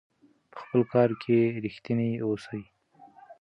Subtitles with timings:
[0.51, 2.61] په خپل کار کې ریښتیني اوسئ.